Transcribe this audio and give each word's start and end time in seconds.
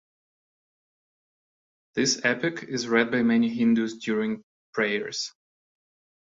This 1.93 2.21
epic 2.23 2.63
is 2.63 2.87
read 2.87 3.11
by 3.11 3.21
many 3.21 3.49
Hindus 3.49 3.99
during 3.99 4.43
prayers. 4.73 5.31